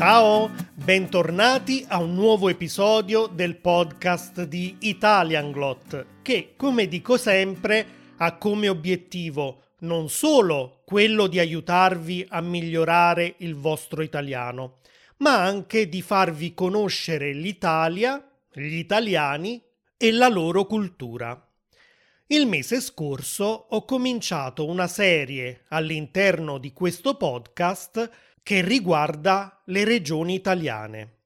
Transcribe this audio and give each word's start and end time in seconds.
Ciao, 0.00 0.50
bentornati 0.72 1.84
a 1.86 2.00
un 2.00 2.14
nuovo 2.14 2.48
episodio 2.48 3.26
del 3.26 3.56
podcast 3.56 4.44
di 4.44 4.76
Italian 4.80 5.52
Glot 5.52 6.06
che, 6.22 6.54
come 6.56 6.88
dico 6.88 7.18
sempre, 7.18 7.86
ha 8.16 8.38
come 8.38 8.70
obiettivo 8.70 9.64
non 9.80 10.08
solo 10.08 10.80
quello 10.86 11.26
di 11.26 11.38
aiutarvi 11.38 12.24
a 12.30 12.40
migliorare 12.40 13.34
il 13.40 13.54
vostro 13.56 14.00
italiano, 14.00 14.78
ma 15.18 15.42
anche 15.42 15.86
di 15.86 16.00
farvi 16.00 16.54
conoscere 16.54 17.34
l'Italia, 17.34 18.26
gli 18.54 18.76
italiani 18.76 19.62
e 19.98 20.12
la 20.12 20.28
loro 20.28 20.64
cultura. 20.64 21.46
Il 22.28 22.46
mese 22.46 22.80
scorso 22.80 23.66
ho 23.68 23.84
cominciato 23.84 24.64
una 24.64 24.86
serie 24.86 25.64
all'interno 25.68 26.56
di 26.56 26.72
questo 26.72 27.16
podcast 27.16 28.10
che 28.42 28.62
riguarda 28.62 29.62
le 29.66 29.84
regioni 29.84 30.34
italiane. 30.34 31.18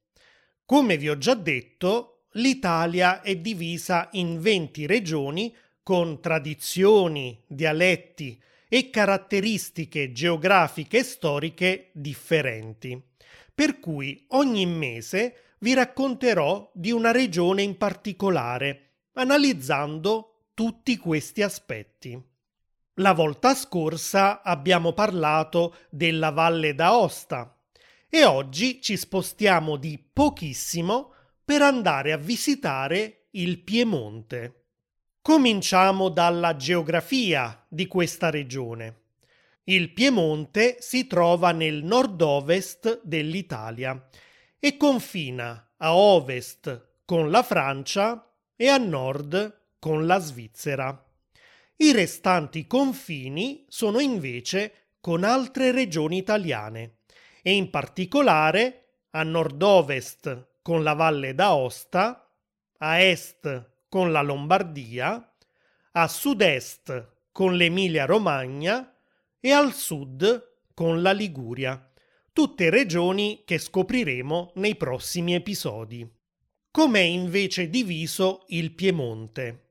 Come 0.66 0.96
vi 0.96 1.08
ho 1.08 1.18
già 1.18 1.34
detto, 1.34 2.26
l'Italia 2.32 3.20
è 3.20 3.36
divisa 3.36 4.08
in 4.12 4.40
20 4.40 4.86
regioni 4.86 5.54
con 5.82 6.20
tradizioni, 6.20 7.42
dialetti 7.46 8.40
e 8.68 8.90
caratteristiche 8.90 10.12
geografiche 10.12 10.98
e 10.98 11.04
storiche 11.04 11.90
differenti. 11.92 13.00
Per 13.54 13.78
cui 13.78 14.24
ogni 14.30 14.66
mese 14.66 15.54
vi 15.58 15.74
racconterò 15.74 16.70
di 16.74 16.90
una 16.90 17.12
regione 17.12 17.62
in 17.62 17.76
particolare, 17.76 18.90
analizzando 19.12 20.48
tutti 20.54 20.96
questi 20.96 21.42
aspetti. 21.42 22.20
La 22.98 23.12
volta 23.12 23.56
scorsa 23.56 24.40
abbiamo 24.40 24.92
parlato 24.92 25.74
della 25.90 26.30
Valle 26.30 26.76
d'Aosta 26.76 27.58
e 28.08 28.24
oggi 28.24 28.80
ci 28.80 28.96
spostiamo 28.96 29.74
di 29.74 29.98
pochissimo 29.98 31.12
per 31.44 31.60
andare 31.62 32.12
a 32.12 32.16
visitare 32.16 33.26
il 33.32 33.58
Piemonte. 33.58 34.66
Cominciamo 35.20 36.08
dalla 36.08 36.54
geografia 36.54 37.66
di 37.68 37.88
questa 37.88 38.30
regione. 38.30 39.00
Il 39.64 39.92
Piemonte 39.92 40.76
si 40.78 41.08
trova 41.08 41.50
nel 41.50 41.82
nord-ovest 41.82 43.00
dell'Italia 43.02 44.08
e 44.60 44.76
confina 44.76 45.72
a 45.78 45.96
ovest 45.96 47.00
con 47.04 47.28
la 47.28 47.42
Francia 47.42 48.32
e 48.54 48.68
a 48.68 48.76
nord 48.76 49.62
con 49.80 50.06
la 50.06 50.20
Svizzera. 50.20 51.03
I 51.76 51.92
restanti 51.92 52.66
confini 52.66 53.64
sono 53.68 53.98
invece 53.98 54.92
con 55.00 55.24
altre 55.24 55.72
regioni 55.72 56.18
italiane 56.18 56.98
e 57.42 57.52
in 57.52 57.68
particolare 57.68 59.06
a 59.10 59.22
nord-ovest 59.22 60.60
con 60.62 60.82
la 60.82 60.94
Valle 60.94 61.34
d'Aosta, 61.34 62.32
a 62.78 63.00
est 63.00 63.70
con 63.88 64.12
la 64.12 64.22
Lombardia, 64.22 65.34
a 65.92 66.08
sud-est 66.08 67.12
con 67.32 67.56
l'Emilia-Romagna 67.56 68.96
e 69.40 69.50
al 69.50 69.72
sud 69.74 70.52
con 70.74 71.02
la 71.02 71.12
Liguria, 71.12 71.92
tutte 72.32 72.70
regioni 72.70 73.42
che 73.44 73.58
scopriremo 73.58 74.52
nei 74.56 74.76
prossimi 74.76 75.34
episodi. 75.34 76.08
Com'è 76.70 77.00
invece 77.00 77.68
diviso 77.68 78.44
il 78.48 78.72
Piemonte? 78.72 79.63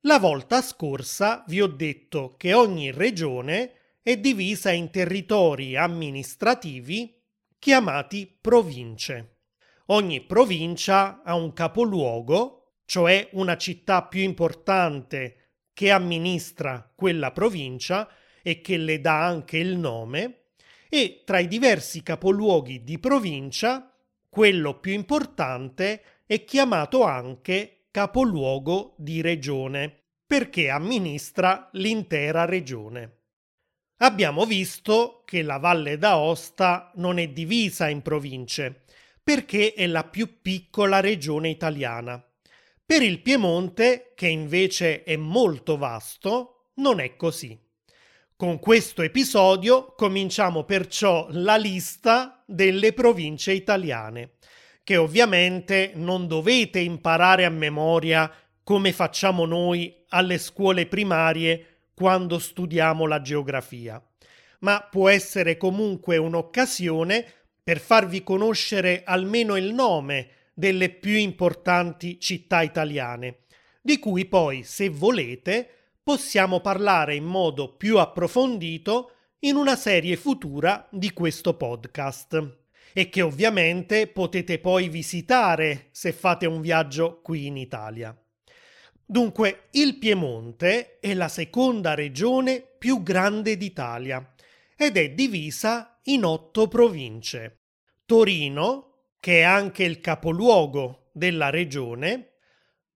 La 0.00 0.18
volta 0.18 0.62
scorsa 0.62 1.44
vi 1.48 1.60
ho 1.60 1.66
detto 1.66 2.34
che 2.36 2.54
ogni 2.54 2.90
regione 2.90 3.72
è 4.02 4.16
divisa 4.16 4.70
in 4.70 4.90
territori 4.90 5.76
amministrativi 5.76 7.20
chiamati 7.58 8.38
province. 8.40 9.38
Ogni 9.86 10.20
provincia 10.20 11.22
ha 11.22 11.34
un 11.34 11.52
capoluogo 11.52 12.56
cioè 12.86 13.28
una 13.32 13.56
città 13.56 14.04
più 14.04 14.22
importante 14.22 15.50
che 15.74 15.90
amministra 15.90 16.90
quella 16.94 17.32
provincia 17.32 18.08
e 18.42 18.60
che 18.62 18.78
le 18.78 19.00
dà 19.00 19.26
anche 19.26 19.58
il 19.58 19.76
nome, 19.76 20.44
e 20.88 21.22
tra 21.24 21.40
i 21.40 21.48
diversi 21.48 22.02
capoluoghi 22.02 22.84
di 22.84 22.98
provincia, 22.98 23.92
quello 24.30 24.78
più 24.78 24.92
importante 24.92 26.02
è 26.24 26.44
chiamato 26.44 27.02
anche 27.02 27.75
capoluogo 27.96 28.94
di 28.98 29.22
regione, 29.22 30.02
perché 30.26 30.68
amministra 30.68 31.70
l'intera 31.72 32.44
regione. 32.44 33.20
Abbiamo 34.00 34.44
visto 34.44 35.22
che 35.24 35.40
la 35.40 35.56
Valle 35.56 35.96
d'Aosta 35.96 36.92
non 36.96 37.18
è 37.18 37.28
divisa 37.28 37.88
in 37.88 38.02
province, 38.02 38.82
perché 39.24 39.72
è 39.72 39.86
la 39.86 40.04
più 40.04 40.42
piccola 40.42 41.00
regione 41.00 41.48
italiana 41.48 42.22
per 42.84 43.00
il 43.00 43.22
Piemonte, 43.22 44.12
che 44.14 44.28
invece 44.28 45.02
è 45.02 45.16
molto 45.16 45.78
vasto, 45.78 46.72
non 46.74 47.00
è 47.00 47.16
così. 47.16 47.58
Con 48.36 48.58
questo 48.58 49.00
episodio 49.00 49.94
cominciamo 49.94 50.64
perciò 50.64 51.28
la 51.30 51.56
lista 51.56 52.44
delle 52.46 52.92
province 52.92 53.52
italiane, 53.52 54.34
che 54.86 54.96
ovviamente 54.96 55.90
non 55.96 56.28
dovete 56.28 56.78
imparare 56.78 57.44
a 57.44 57.50
memoria 57.50 58.32
come 58.62 58.92
facciamo 58.92 59.44
noi 59.44 60.04
alle 60.10 60.38
scuole 60.38 60.86
primarie 60.86 61.88
quando 61.92 62.38
studiamo 62.38 63.04
la 63.04 63.20
geografia, 63.20 64.00
ma 64.60 64.86
può 64.88 65.08
essere 65.08 65.56
comunque 65.56 66.18
un'occasione 66.18 67.26
per 67.64 67.80
farvi 67.80 68.22
conoscere 68.22 69.02
almeno 69.04 69.56
il 69.56 69.74
nome 69.74 70.28
delle 70.54 70.90
più 70.90 71.16
importanti 71.16 72.20
città 72.20 72.62
italiane, 72.62 73.38
di 73.82 73.98
cui 73.98 74.24
poi, 74.26 74.62
se 74.62 74.88
volete, 74.88 75.68
possiamo 76.00 76.60
parlare 76.60 77.16
in 77.16 77.24
modo 77.24 77.74
più 77.74 77.98
approfondito 77.98 79.10
in 79.40 79.56
una 79.56 79.74
serie 79.74 80.14
futura 80.14 80.86
di 80.92 81.12
questo 81.12 81.56
podcast 81.56 82.65
e 82.98 83.10
che 83.10 83.20
ovviamente 83.20 84.06
potete 84.06 84.58
poi 84.58 84.88
visitare 84.88 85.88
se 85.90 86.12
fate 86.12 86.46
un 86.46 86.62
viaggio 86.62 87.20
qui 87.20 87.44
in 87.44 87.58
Italia. 87.58 88.18
Dunque, 89.04 89.64
il 89.72 89.98
Piemonte 89.98 90.98
è 90.98 91.12
la 91.12 91.28
seconda 91.28 91.92
regione 91.92 92.62
più 92.62 93.02
grande 93.02 93.58
d'Italia 93.58 94.34
ed 94.74 94.96
è 94.96 95.10
divisa 95.10 96.00
in 96.04 96.24
otto 96.24 96.68
province. 96.68 97.64
Torino, 98.06 99.10
che 99.20 99.40
è 99.40 99.42
anche 99.42 99.84
il 99.84 100.00
capoluogo 100.00 101.10
della 101.12 101.50
regione, 101.50 102.36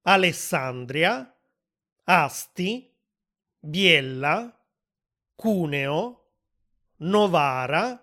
Alessandria, 0.05 1.31
Asti, 2.05 2.91
Biella, 3.59 4.65
Cuneo, 5.35 6.31
Novara, 7.01 8.03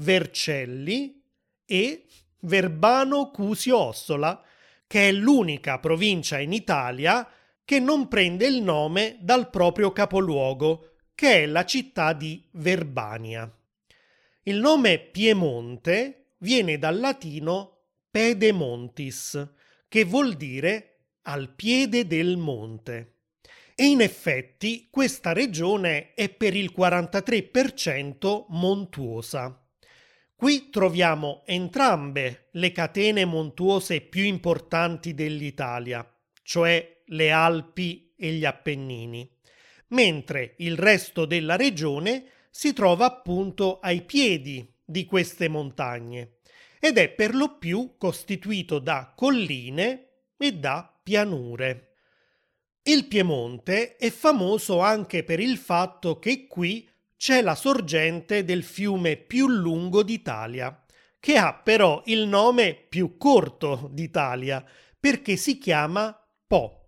Vercelli 0.00 1.22
e 1.64 2.06
Verbano 2.40 3.30
Cusio 3.30 3.78
Ossola, 3.78 4.42
che 4.86 5.08
è 5.08 5.12
l'unica 5.12 5.78
provincia 5.78 6.38
in 6.38 6.52
Italia 6.52 7.28
che 7.64 7.78
non 7.78 8.08
prende 8.08 8.46
il 8.46 8.62
nome 8.62 9.18
dal 9.20 9.50
proprio 9.50 9.92
capoluogo, 9.92 10.96
che 11.14 11.42
è 11.42 11.46
la 11.46 11.64
città 11.64 12.12
di 12.12 12.44
Verbania. 12.52 13.48
Il 14.44 14.58
nome 14.58 14.98
Piemonte 14.98 16.32
viene 16.38 16.78
dal 16.78 16.98
latino 16.98 17.82
pedemontis, 18.10 19.52
che 19.86 20.04
vuol 20.04 20.34
dire 20.34 21.02
al 21.22 21.50
piede 21.54 22.06
del 22.06 22.36
monte. 22.36 23.18
E 23.74 23.84
in 23.84 24.00
effetti 24.00 24.88
questa 24.90 25.32
regione 25.32 26.14
è 26.14 26.28
per 26.30 26.56
il 26.56 26.72
43% 26.76 28.46
montuosa. 28.48 29.60
Qui 30.40 30.70
troviamo 30.70 31.42
entrambe 31.44 32.48
le 32.52 32.72
catene 32.72 33.26
montuose 33.26 34.00
più 34.00 34.24
importanti 34.24 35.12
dell'Italia, 35.12 36.02
cioè 36.42 37.02
le 37.08 37.30
Alpi 37.30 38.14
e 38.16 38.32
gli 38.32 38.46
Appennini, 38.46 39.30
mentre 39.88 40.54
il 40.60 40.78
resto 40.78 41.26
della 41.26 41.56
regione 41.56 42.24
si 42.48 42.72
trova 42.72 43.04
appunto 43.04 43.80
ai 43.80 44.00
piedi 44.00 44.66
di 44.82 45.04
queste 45.04 45.48
montagne 45.48 46.36
ed 46.80 46.96
è 46.96 47.10
per 47.10 47.34
lo 47.34 47.58
più 47.58 47.96
costituito 47.98 48.78
da 48.78 49.12
colline 49.14 50.08
e 50.38 50.52
da 50.54 50.98
pianure. 51.02 51.96
Il 52.84 53.08
Piemonte 53.08 53.96
è 53.96 54.08
famoso 54.08 54.80
anche 54.80 55.22
per 55.22 55.38
il 55.38 55.58
fatto 55.58 56.18
che 56.18 56.46
qui 56.46 56.89
c'è 57.20 57.42
la 57.42 57.54
sorgente 57.54 58.44
del 58.46 58.62
fiume 58.62 59.18
più 59.18 59.46
lungo 59.46 60.02
d'Italia, 60.02 60.82
che 61.20 61.36
ha 61.36 61.52
però 61.52 62.00
il 62.06 62.26
nome 62.26 62.72
più 62.88 63.18
corto 63.18 63.90
d'Italia, 63.92 64.64
perché 64.98 65.36
si 65.36 65.58
chiama 65.58 66.18
Po. 66.46 66.86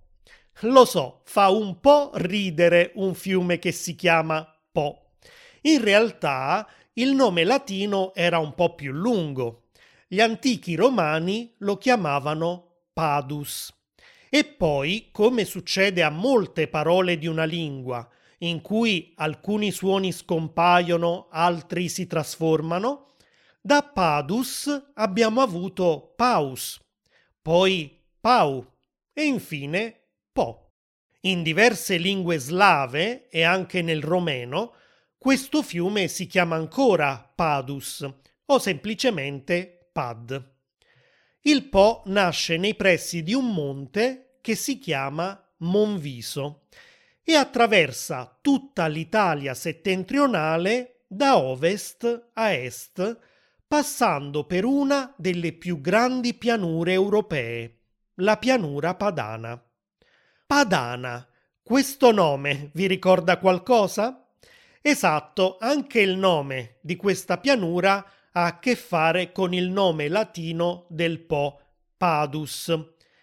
Lo 0.60 0.86
so, 0.86 1.20
fa 1.26 1.50
un 1.50 1.80
po' 1.80 2.12
ridere 2.14 2.92
un 2.94 3.12
fiume 3.12 3.58
che 3.58 3.72
si 3.72 3.94
chiama 3.94 4.42
Po. 4.72 5.16
In 5.64 5.84
realtà 5.84 6.66
il 6.94 7.12
nome 7.12 7.44
latino 7.44 8.14
era 8.14 8.38
un 8.38 8.54
po' 8.54 8.74
più 8.74 8.90
lungo 8.90 9.64
gli 10.12 10.20
antichi 10.20 10.74
romani 10.74 11.54
lo 11.60 11.78
chiamavano 11.78 12.80
Padus. 12.92 13.72
E 14.28 14.44
poi, 14.44 15.08
come 15.10 15.46
succede 15.46 16.02
a 16.02 16.10
molte 16.10 16.68
parole 16.68 17.16
di 17.16 17.26
una 17.26 17.44
lingua, 17.44 18.06
in 18.42 18.60
cui 18.60 19.12
alcuni 19.16 19.70
suoni 19.70 20.12
scompaiono, 20.12 21.28
altri 21.30 21.88
si 21.88 22.06
trasformano, 22.06 23.14
da 23.60 23.82
Padus 23.82 24.90
abbiamo 24.94 25.40
avuto 25.40 26.12
Paus, 26.16 26.80
poi 27.40 28.00
Pau 28.20 28.64
e 29.12 29.24
infine 29.24 30.00
Po. 30.32 30.70
In 31.22 31.44
diverse 31.44 31.96
lingue 31.98 32.38
slave 32.38 33.28
e 33.28 33.42
anche 33.42 33.80
nel 33.80 34.02
romeno, 34.02 34.74
questo 35.16 35.62
fiume 35.62 36.08
si 36.08 36.26
chiama 36.26 36.56
ancora 36.56 37.32
Padus 37.34 38.04
o 38.46 38.58
semplicemente 38.58 39.88
Pad. 39.92 40.50
Il 41.42 41.68
Po 41.68 42.02
nasce 42.06 42.56
nei 42.56 42.74
pressi 42.74 43.22
di 43.22 43.34
un 43.34 43.52
monte 43.52 44.38
che 44.40 44.56
si 44.56 44.78
chiama 44.78 45.40
Monviso 45.58 46.61
e 47.24 47.34
attraversa 47.34 48.38
tutta 48.40 48.86
l'Italia 48.86 49.54
settentrionale 49.54 51.04
da 51.06 51.38
ovest 51.38 52.30
a 52.34 52.52
est, 52.52 53.18
passando 53.66 54.44
per 54.44 54.64
una 54.64 55.14
delle 55.16 55.52
più 55.52 55.80
grandi 55.80 56.34
pianure 56.34 56.92
europee, 56.92 57.78
la 58.16 58.36
pianura 58.36 58.94
padana. 58.94 59.62
Padana, 60.46 61.26
questo 61.62 62.12
nome 62.12 62.70
vi 62.74 62.86
ricorda 62.86 63.38
qualcosa? 63.38 64.26
Esatto, 64.80 65.58
anche 65.60 66.00
il 66.00 66.16
nome 66.16 66.78
di 66.82 66.96
questa 66.96 67.38
pianura 67.38 68.04
ha 68.32 68.44
a 68.44 68.58
che 68.58 68.74
fare 68.74 69.32
con 69.32 69.54
il 69.54 69.70
nome 69.70 70.08
latino 70.08 70.86
del 70.88 71.20
Po, 71.20 71.60
Padus, 71.96 72.68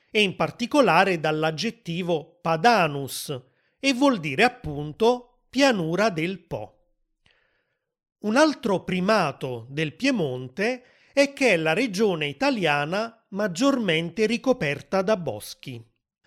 e 0.09 0.21
in 0.21 0.35
particolare 0.35 1.19
dall'aggettivo 1.19 2.39
Padanus, 2.41 3.48
e 3.79 3.93
vuol 3.93 4.19
dire 4.19 4.43
appunto 4.43 5.43
pianura 5.49 6.09
del 6.09 6.39
Po. 6.39 6.75
Un 8.19 8.35
altro 8.35 8.83
primato 8.83 9.65
del 9.69 9.95
Piemonte 9.95 10.83
è 11.13 11.31
che 11.33 11.53
è 11.53 11.57
la 11.57 11.73
regione 11.73 12.27
italiana 12.27 13.25
maggiormente 13.29 14.25
ricoperta 14.25 15.01
da 15.01 15.15
boschi. 15.15 15.81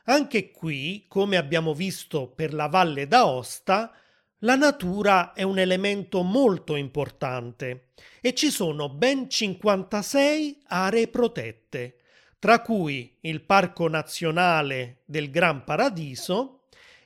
Anche 0.04 0.50
qui, 0.50 1.04
come 1.06 1.36
abbiamo 1.36 1.74
visto 1.74 2.28
per 2.28 2.54
la 2.54 2.66
Valle 2.66 3.06
d'Aosta, 3.06 3.92
la 4.38 4.56
natura 4.56 5.32
è 5.34 5.42
un 5.42 5.58
elemento 5.58 6.22
molto 6.22 6.74
importante 6.74 7.90
e 8.20 8.34
ci 8.34 8.50
sono 8.50 8.88
ben 8.88 9.28
56 9.30 10.62
aree 10.66 11.08
protette, 11.08 11.98
tra 12.38 12.60
cui 12.60 13.18
il 13.20 13.42
Parco 13.42 13.88
Nazionale 13.88 15.02
del 15.04 15.30
Gran 15.30 15.62
Paradiso 15.62 16.61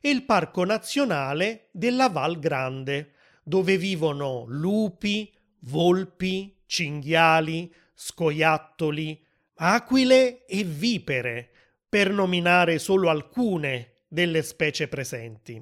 e 0.07 0.11
il 0.11 0.23
Parco 0.23 0.65
Nazionale 0.65 1.67
della 1.73 2.09
Val 2.09 2.39
Grande, 2.39 3.15
dove 3.43 3.77
vivono 3.77 4.45
lupi, 4.47 5.33
volpi, 5.63 6.59
cinghiali, 6.65 7.75
scoiattoli, 7.93 9.21
aquile 9.57 10.47
e 10.47 10.63
vipere, 10.63 11.51
per 11.89 12.11
nominare 12.11 12.79
solo 12.79 13.11
alcune 13.11 13.95
delle 14.07 14.45
specie 14.45 14.87
presenti. 14.87 15.61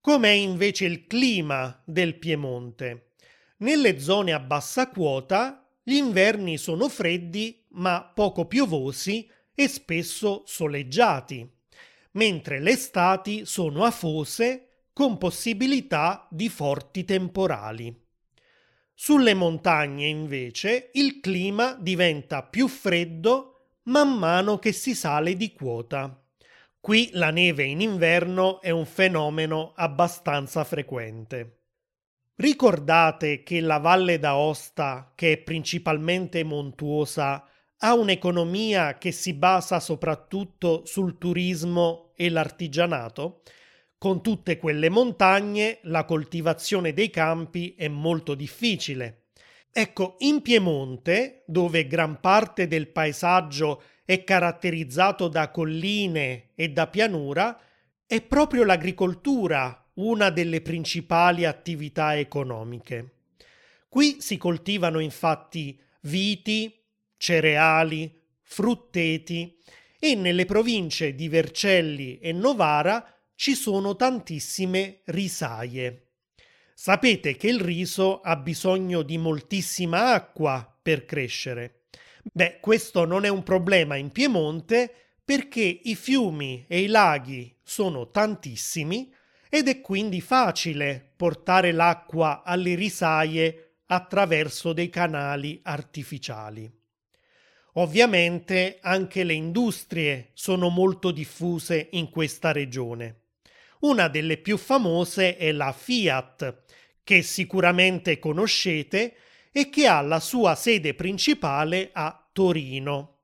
Com'è 0.00 0.30
invece 0.30 0.84
il 0.84 1.08
clima 1.08 1.82
del 1.84 2.14
Piemonte? 2.20 3.14
Nelle 3.56 3.98
zone 3.98 4.32
a 4.32 4.38
bassa 4.38 4.88
quota 4.88 5.68
gli 5.82 5.94
inverni 5.94 6.58
sono 6.58 6.88
freddi 6.88 7.64
ma 7.70 8.04
poco 8.04 8.46
piovosi 8.46 9.28
e 9.52 9.66
spesso 9.66 10.44
soleggiati, 10.46 11.60
mentre 12.12 12.60
le 12.60 12.72
estati 12.72 13.44
sono 13.44 13.84
afose 13.84 14.86
con 14.92 15.18
possibilità 15.18 16.26
di 16.30 16.48
forti 16.48 17.04
temporali. 17.04 17.98
Sulle 18.94 19.34
montagne 19.34 20.06
invece 20.06 20.90
il 20.94 21.20
clima 21.20 21.76
diventa 21.78 22.42
più 22.42 22.68
freddo 22.68 23.52
man 23.84 24.16
mano 24.16 24.58
che 24.58 24.72
si 24.72 24.94
sale 24.94 25.36
di 25.36 25.52
quota. 25.52 26.22
Qui 26.78 27.10
la 27.12 27.30
neve 27.30 27.64
in 27.64 27.80
inverno 27.80 28.60
è 28.60 28.70
un 28.70 28.84
fenomeno 28.84 29.72
abbastanza 29.74 30.62
frequente. 30.64 31.58
Ricordate 32.34 33.42
che 33.42 33.60
la 33.60 33.78
Valle 33.78 34.18
d'Aosta, 34.18 35.12
che 35.14 35.32
è 35.32 35.38
principalmente 35.38 36.42
montuosa, 36.44 37.46
ha 37.84 37.94
un'economia 37.94 38.96
che 38.96 39.10
si 39.10 39.34
basa 39.34 39.80
soprattutto 39.80 40.82
sul 40.86 41.18
turismo 41.18 42.12
e 42.16 42.30
l'artigianato? 42.30 43.42
Con 43.98 44.22
tutte 44.22 44.56
quelle 44.56 44.88
montagne 44.88 45.78
la 45.82 46.04
coltivazione 46.04 46.92
dei 46.92 47.10
campi 47.10 47.74
è 47.76 47.88
molto 47.88 48.34
difficile. 48.34 49.24
Ecco, 49.72 50.16
in 50.18 50.42
Piemonte, 50.42 51.42
dove 51.46 51.86
gran 51.86 52.20
parte 52.20 52.68
del 52.68 52.88
paesaggio 52.88 53.82
è 54.04 54.22
caratterizzato 54.22 55.26
da 55.28 55.50
colline 55.50 56.50
e 56.54 56.68
da 56.68 56.86
pianura, 56.86 57.58
è 58.06 58.20
proprio 58.22 58.64
l'agricoltura 58.64 59.90
una 59.94 60.30
delle 60.30 60.60
principali 60.60 61.44
attività 61.44 62.16
economiche. 62.16 63.14
Qui 63.88 64.20
si 64.20 64.36
coltivano 64.36 65.00
infatti 65.00 65.80
viti, 66.02 66.81
cereali, 67.22 68.20
frutteti 68.40 69.56
e 69.96 70.16
nelle 70.16 70.44
province 70.44 71.14
di 71.14 71.28
Vercelli 71.28 72.18
e 72.18 72.32
Novara 72.32 73.16
ci 73.36 73.54
sono 73.54 73.94
tantissime 73.94 75.02
risaie. 75.04 76.08
Sapete 76.74 77.36
che 77.36 77.46
il 77.46 77.60
riso 77.60 78.20
ha 78.22 78.34
bisogno 78.34 79.02
di 79.02 79.18
moltissima 79.18 80.14
acqua 80.14 80.76
per 80.82 81.04
crescere. 81.04 81.84
Beh, 82.24 82.58
questo 82.58 83.04
non 83.04 83.24
è 83.24 83.28
un 83.28 83.44
problema 83.44 83.94
in 83.94 84.10
Piemonte 84.10 84.92
perché 85.24 85.62
i 85.62 85.94
fiumi 85.94 86.64
e 86.66 86.80
i 86.80 86.88
laghi 86.88 87.56
sono 87.62 88.10
tantissimi 88.10 89.14
ed 89.48 89.68
è 89.68 89.80
quindi 89.80 90.20
facile 90.20 91.12
portare 91.14 91.70
l'acqua 91.70 92.42
alle 92.42 92.74
risaie 92.74 93.74
attraverso 93.86 94.72
dei 94.72 94.88
canali 94.88 95.60
artificiali. 95.62 96.80
Ovviamente 97.74 98.78
anche 98.82 99.24
le 99.24 99.32
industrie 99.32 100.30
sono 100.34 100.68
molto 100.68 101.10
diffuse 101.10 101.88
in 101.92 102.10
questa 102.10 102.52
regione. 102.52 103.20
Una 103.80 104.08
delle 104.08 104.36
più 104.36 104.58
famose 104.58 105.36
è 105.36 105.50
la 105.52 105.72
Fiat, 105.72 106.64
che 107.02 107.22
sicuramente 107.22 108.18
conoscete 108.18 109.16
e 109.50 109.70
che 109.70 109.86
ha 109.86 110.02
la 110.02 110.20
sua 110.20 110.54
sede 110.54 110.94
principale 110.94 111.90
a 111.92 112.28
Torino. 112.30 113.20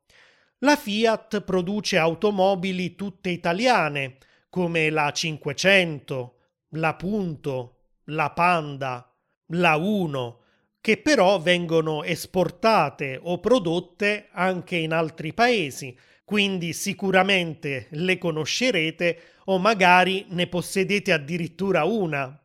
La 0.60 0.76
Fiat 0.76 1.42
produce 1.42 1.98
automobili 1.98 2.94
tutte 2.94 3.28
italiane, 3.28 4.16
come 4.48 4.88
la 4.88 5.12
500, 5.12 6.36
la 6.70 6.94
Punto, 6.94 7.76
la 8.04 8.30
Panda, 8.30 9.14
la 9.48 9.76
Uno, 9.76 10.40
che 10.80 10.98
però 10.98 11.40
vengono 11.40 12.02
esportate 12.02 13.18
o 13.22 13.40
prodotte 13.40 14.28
anche 14.32 14.76
in 14.76 14.92
altri 14.92 15.34
paesi, 15.34 15.96
quindi 16.24 16.72
sicuramente 16.72 17.88
le 17.90 18.18
conoscerete 18.18 19.20
o 19.46 19.58
magari 19.58 20.26
ne 20.28 20.46
possedete 20.46 21.12
addirittura 21.12 21.84
una. 21.84 22.38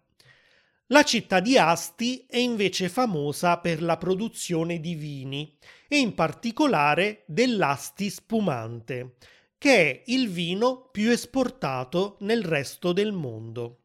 La 0.87 1.03
città 1.03 1.39
di 1.39 1.57
Asti 1.57 2.25
è 2.29 2.37
invece 2.37 2.87
famosa 2.87 3.57
per 3.57 3.81
la 3.81 3.97
produzione 3.97 4.79
di 4.79 4.95
vini 4.95 5.57
e 5.87 5.97
in 5.97 6.13
particolare 6.13 7.23
dell'Asti 7.25 8.09
spumante, 8.09 9.15
che 9.57 9.75
è 9.75 10.03
il 10.07 10.29
vino 10.29 10.89
più 10.91 11.09
esportato 11.09 12.17
nel 12.21 12.43
resto 12.43 12.93
del 12.93 13.11
mondo. 13.11 13.82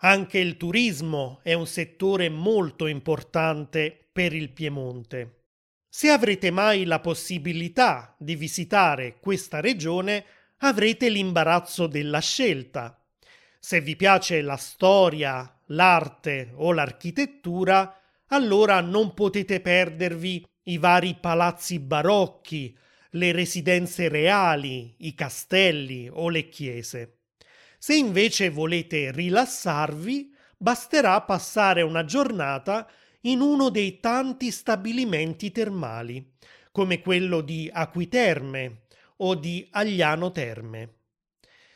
Anche 0.00 0.38
il 0.38 0.56
turismo 0.56 1.40
è 1.42 1.54
un 1.54 1.66
settore 1.66 2.28
molto 2.28 2.86
importante 2.86 4.08
per 4.12 4.32
il 4.32 4.52
Piemonte. 4.52 5.46
Se 5.88 6.08
avrete 6.10 6.52
mai 6.52 6.84
la 6.84 7.00
possibilità 7.00 8.14
di 8.16 8.36
visitare 8.36 9.18
questa 9.18 9.58
regione, 9.58 10.24
avrete 10.58 11.08
l'imbarazzo 11.08 11.88
della 11.88 12.20
scelta. 12.20 13.04
Se 13.58 13.80
vi 13.80 13.96
piace 13.96 14.40
la 14.40 14.56
storia, 14.56 15.60
l'arte 15.66 16.52
o 16.54 16.72
l'architettura, 16.72 18.00
allora 18.28 18.80
non 18.80 19.14
potete 19.14 19.60
perdervi 19.60 20.46
i 20.64 20.78
vari 20.78 21.16
palazzi 21.20 21.80
barocchi, 21.80 22.76
le 23.12 23.32
residenze 23.32 24.08
reali, 24.08 24.94
i 24.98 25.14
castelli 25.14 26.08
o 26.08 26.28
le 26.28 26.48
chiese. 26.48 27.17
Se 27.78 27.94
invece 27.94 28.50
volete 28.50 29.12
rilassarvi, 29.12 30.34
basterà 30.56 31.22
passare 31.22 31.82
una 31.82 32.04
giornata 32.04 32.90
in 33.22 33.40
uno 33.40 33.68
dei 33.68 34.00
tanti 34.00 34.50
stabilimenti 34.50 35.52
termali, 35.52 36.32
come 36.72 37.00
quello 37.00 37.40
di 37.40 37.70
Acquiterme 37.72 38.82
o 39.18 39.34
di 39.36 39.66
Agliano 39.70 40.32
Terme. 40.32 40.94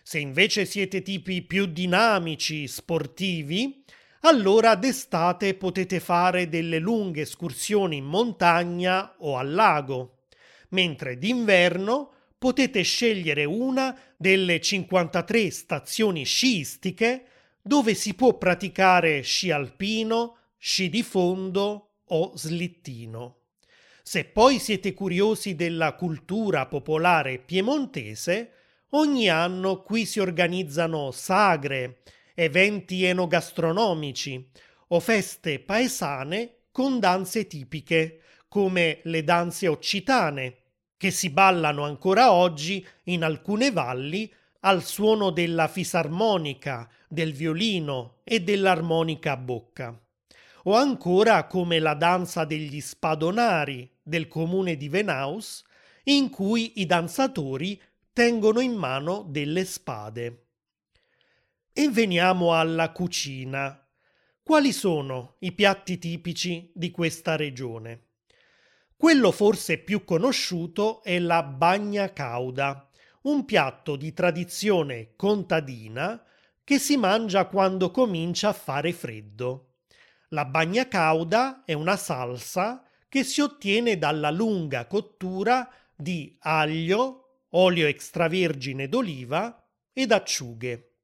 Se 0.03 0.19
invece 0.19 0.65
siete 0.65 1.03
tipi 1.03 1.43
più 1.43 1.67
dinamici, 1.67 2.67
sportivi, 2.67 3.85
allora 4.23 4.75
d'estate 4.75 5.55
potete 5.55 6.01
fare 6.01 6.49
delle 6.49 6.79
lunghe 6.79 7.23
escursioni 7.23 7.97
in 7.97 8.05
montagna 8.05 9.15
o 9.19 9.37
al 9.37 9.53
lago, 9.53 10.19
mentre 10.71 11.19
d'inverno 11.19 12.11
potete 12.43 12.83
scegliere 12.83 13.45
una 13.45 13.97
delle 14.17 14.61
53 14.61 15.49
stazioni 15.53 16.25
sciistiche 16.25 17.27
dove 17.63 17.95
si 17.95 18.15
può 18.15 18.37
praticare 18.37 19.21
sci 19.21 19.53
alpino, 19.53 20.39
sci 20.59 20.89
di 20.89 21.05
fondo 21.05 21.99
o 22.05 22.33
slittino. 22.35 23.43
Se 24.03 24.25
poi 24.25 24.59
siete 24.59 24.93
curiosi 24.93 25.55
della 25.55 25.95
cultura 25.95 26.67
popolare 26.67 27.39
piemontese, 27.39 28.51
ogni 28.91 29.29
anno 29.29 29.81
qui 29.85 30.05
si 30.05 30.19
organizzano 30.19 31.13
sagre, 31.13 32.03
eventi 32.35 33.05
enogastronomici 33.05 34.51
o 34.89 34.99
feste 34.99 35.61
paesane 35.61 36.63
con 36.73 36.99
danze 36.99 37.47
tipiche, 37.47 38.19
come 38.49 38.99
le 39.05 39.23
danze 39.23 39.69
occitane, 39.69 40.62
che 41.03 41.11
si 41.11 41.31
ballano 41.31 41.83
ancora 41.83 42.31
oggi 42.31 42.87
in 43.07 43.25
alcune 43.25 43.73
valli 43.73 44.33
al 44.61 44.85
suono 44.85 45.31
della 45.31 45.67
fisarmonica, 45.67 46.89
del 47.09 47.33
violino 47.33 48.21
e 48.23 48.39
dell'armonica 48.39 49.33
a 49.33 49.37
bocca. 49.37 50.01
O 50.63 50.77
ancora 50.77 51.49
come 51.49 51.81
la 51.81 51.95
danza 51.95 52.45
degli 52.45 52.81
spadonari 52.81 53.91
del 54.01 54.29
comune 54.29 54.77
di 54.77 54.89
Venaus, 54.89 55.65
in 56.05 56.31
cui 56.31 56.81
i 56.81 56.87
danzatori 56.87 57.83
tengono 58.13 58.61
in 58.61 58.75
mano 58.75 59.27
delle 59.29 59.65
spade. 59.65 60.47
E 61.73 61.89
veniamo 61.91 62.55
alla 62.55 62.93
cucina. 62.93 63.77
Quali 64.41 64.71
sono 64.71 65.35
i 65.41 65.51
piatti 65.51 65.99
tipici 65.99 66.71
di 66.73 66.93
questa 66.93 67.35
regione? 67.35 68.12
Quello 69.03 69.33
forse 69.33 69.79
più 69.79 70.05
conosciuto 70.05 71.03
è 71.03 71.19
la 71.19 71.43
bagna 71.43 72.13
cauda, 72.13 72.89
un 73.23 73.45
piatto 73.45 73.97
di 73.97 74.13
tradizione 74.13 75.15
contadina 75.17 76.23
che 76.63 76.79
si 76.79 76.97
mangia 76.97 77.47
quando 77.47 77.91
comincia 77.91 78.51
a 78.51 78.53
fare 78.53 78.93
freddo. 78.93 79.79
La 80.29 80.45
bagna 80.45 80.87
cauda 80.87 81.65
è 81.65 81.73
una 81.73 81.97
salsa 81.97 82.85
che 83.09 83.25
si 83.25 83.41
ottiene 83.41 83.99
dalla 83.99 84.31
lunga 84.31 84.87
cottura 84.87 85.69
di 85.97 86.37
aglio, 86.39 87.41
olio 87.51 87.89
extravergine 87.89 88.89
d'oliva 88.89 89.69
ed 89.93 90.13
acciughe. 90.13 90.99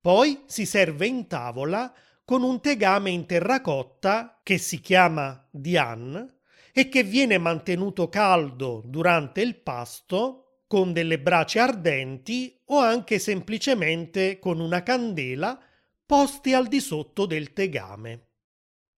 Poi 0.00 0.42
si 0.46 0.66
serve 0.66 1.06
in 1.06 1.28
tavola 1.28 1.94
con 2.24 2.42
un 2.42 2.60
tegame 2.60 3.10
in 3.10 3.26
terracotta 3.26 4.40
che 4.42 4.58
si 4.58 4.80
chiama 4.80 5.46
dian 5.52 6.37
e 6.78 6.88
che 6.88 7.02
viene 7.02 7.38
mantenuto 7.38 8.08
caldo 8.08 8.84
durante 8.86 9.40
il 9.40 9.56
pasto 9.56 10.60
con 10.68 10.92
delle 10.92 11.18
brace 11.18 11.58
ardenti 11.58 12.56
o 12.66 12.78
anche 12.78 13.18
semplicemente 13.18 14.38
con 14.38 14.60
una 14.60 14.84
candela 14.84 15.60
posti 16.06 16.52
al 16.52 16.68
di 16.68 16.78
sotto 16.78 17.26
del 17.26 17.52
tegame. 17.52 18.26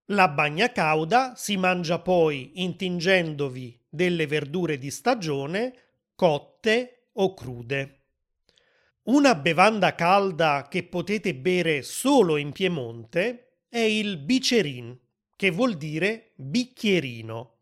La 0.08 0.28
bagna 0.28 0.70
cauda 0.72 1.32
si 1.36 1.56
mangia 1.56 2.00
poi 2.00 2.50
intingendovi 2.56 3.80
delle 3.88 4.26
verdure 4.26 4.76
di 4.76 4.90
stagione 4.90 5.74
cotte 6.14 7.08
o 7.14 7.32
crude. 7.32 8.00
Una 9.04 9.34
bevanda 9.34 9.94
calda 9.94 10.66
che 10.68 10.82
potete 10.82 11.34
bere 11.34 11.80
solo 11.80 12.36
in 12.36 12.52
Piemonte 12.52 13.62
è 13.70 13.78
il 13.78 14.18
bicerin, 14.18 14.98
che 15.34 15.50
vuol 15.50 15.78
dire 15.78 16.32
bicchierino. 16.34 17.54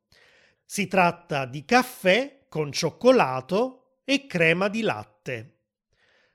Si 0.70 0.86
tratta 0.86 1.46
di 1.46 1.64
caffè 1.64 2.40
con 2.46 2.70
cioccolato 2.72 4.00
e 4.04 4.26
crema 4.26 4.68
di 4.68 4.82
latte. 4.82 5.60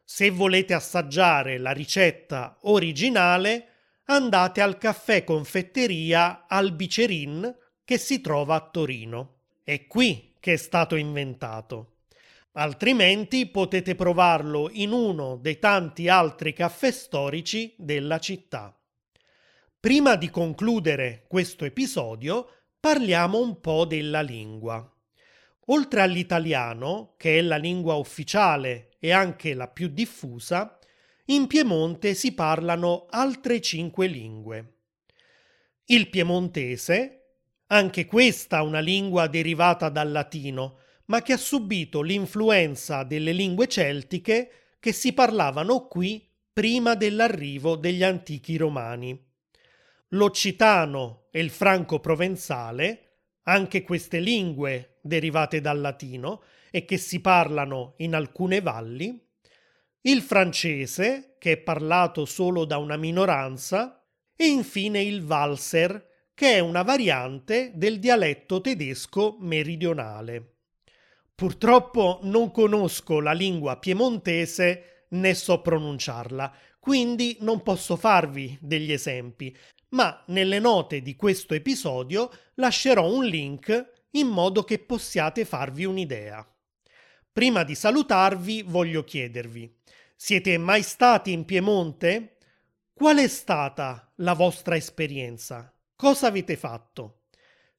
Se 0.04 0.32
volete 0.32 0.74
assaggiare 0.74 1.60
la 1.60 1.70
ricetta 1.70 2.58
originale, 2.62 3.68
andate 4.06 4.62
al 4.62 4.80
caffè 4.80 5.24
confetteria 5.24 6.48
al 6.48 6.74
Bicerin 6.74 7.56
che 7.86 8.00
si 8.00 8.22
trova 8.22 8.56
a 8.56 8.70
Torino. 8.72 9.42
È 9.64 9.86
qui 9.86 10.34
che 10.40 10.54
è 10.54 10.58
stato 10.58 10.96
inventato. 10.96 11.98
Altrimenti 12.54 13.46
potete 13.46 13.94
provarlo 13.94 14.72
in 14.72 14.94
uno 14.94 15.36
dei 15.36 15.60
tanti 15.60 16.10
altri 16.10 16.54
caffè 16.54 16.90
storici 16.90 17.76
della 17.78 18.18
città. 18.18 18.76
Prima 19.80 20.16
di 20.16 20.32
concludere 20.32 21.26
questo 21.28 21.66
episodio, 21.66 22.48
parliamo 22.84 23.40
un 23.40 23.62
po' 23.62 23.86
della 23.86 24.20
lingua. 24.20 24.86
Oltre 25.68 26.02
all'italiano, 26.02 27.14
che 27.16 27.38
è 27.38 27.42
la 27.42 27.56
lingua 27.56 27.94
ufficiale 27.94 28.90
e 29.00 29.14
anche 29.14 29.54
la 29.54 29.70
più 29.70 29.88
diffusa, 29.88 30.78
in 31.28 31.48
Piemonte 31.48 32.14
si 32.14 32.34
parlano 32.34 33.06
altre 33.10 33.62
cinque 33.62 34.08
lingue. 34.08 34.74
Il 35.86 36.10
piemontese, 36.10 37.36
anche 37.68 38.06
questa 38.06 38.62
una 38.64 38.82
lingua 38.82 39.28
derivata 39.28 39.88
dal 39.88 40.12
latino, 40.12 40.80
ma 41.06 41.22
che 41.22 41.32
ha 41.32 41.38
subito 41.38 42.02
l'influenza 42.02 43.04
delle 43.04 43.32
lingue 43.32 43.70
celtiche 43.70 44.74
che 44.82 44.92
si 44.92 45.14
parlavano 45.14 45.88
qui 45.88 46.30
prima 46.52 46.96
dell'arrivo 46.96 47.78
degli 47.78 48.04
antichi 48.04 48.58
romani. 48.58 49.32
L'occitano 50.14 51.28
e 51.32 51.40
il 51.40 51.50
franco-provenzale, 51.50 53.00
anche 53.44 53.82
queste 53.82 54.20
lingue 54.20 55.00
derivate 55.02 55.60
dal 55.60 55.82
latino 55.82 56.44
e 56.70 56.86
che 56.86 56.98
si 56.98 57.20
parlano 57.20 57.96
in 57.98 58.14
alcune 58.14 58.62
valli, 58.62 59.20
il 60.02 60.22
francese, 60.22 61.36
che 61.40 61.54
è 61.54 61.58
parlato 61.58 62.26
solo 62.26 62.66
da 62.66 62.78
una 62.78 62.96
minoranza, 62.96 64.04
e 64.36 64.46
infine 64.46 65.02
il 65.02 65.24
valser, 65.24 66.10
che 66.36 66.54
è 66.54 66.60
una 66.60 66.84
variante 66.84 67.72
del 67.74 68.00
dialetto 68.00 68.62
tedesco 68.62 69.38
meridionale. 69.40 70.58
Purtroppo 71.34 72.20
non 72.24 72.52
conosco 72.52 73.20
la 73.20 73.34
lingua 73.34 73.78
piemontese 73.78 75.06
né 75.10 75.34
so 75.34 75.62
pronunciarla, 75.62 76.56
quindi 76.80 77.38
non 77.42 77.64
posso 77.64 77.96
farvi 77.96 78.58
degli 78.62 78.92
esempi, 78.92 79.56
ma 79.94 80.24
nelle 80.28 80.60
note 80.60 81.02
di 81.02 81.16
questo 81.16 81.56
episodio 81.56 82.30
lascerò 82.56 83.12
un 83.12 83.26
link 83.26 84.06
in 84.12 84.28
modo 84.28 84.64
che 84.64 84.78
possiate 84.78 85.46
farvi 85.46 85.86
un'idea. 85.86 86.48
Prima 87.32 87.64
di 87.64 87.74
salutarvi 87.74 88.62
voglio 88.62 89.04
chiedervi, 89.04 89.76
siete 90.16 90.58
mai 90.60 90.84
stati 90.84 91.32
in 91.32 91.46
Piemonte? 91.46 92.38
Qual 92.94 93.18
è 93.18 93.28
stata 93.28 94.12
la 94.18 94.34
vostra 94.34 94.76
esperienza? 94.76 95.74
Cosa 95.96 96.28
avete 96.28 96.56
fatto? 96.56 97.22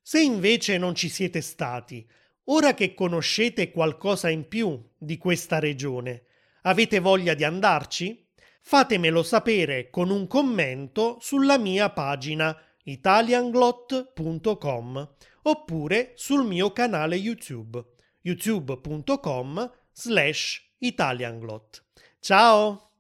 Se 0.03 0.21
invece 0.21 0.77
non 0.77 0.95
ci 0.95 1.09
siete 1.09 1.41
stati, 1.41 2.05
Ora 2.49 2.75
che 2.75 2.93
conoscete 2.93 3.71
qualcosa 3.71 4.29
in 4.29 4.47
più 4.47 4.79
di 4.99 5.17
questa 5.17 5.59
regione, 5.59 6.25
avete 6.63 6.99
voglia 6.99 7.33
di 7.33 7.43
andarci? 7.43 8.24
Fatemelo 8.67 9.23
sapere 9.23 9.91
con 9.91 10.09
un 10.09 10.27
commento 10.27 11.19
sulla 11.21 11.59
mia 11.59 11.91
pagina 11.91 12.59
italianglot.com 12.85 15.15
oppure 15.43 16.13
sul 16.15 16.47
mio 16.47 16.73
canale 16.73 17.17
YouTube 17.17 17.85
youtube.com 18.23 19.71
slash 19.93 20.71
italianglot. 20.79 21.85
Ciao! 22.21 22.94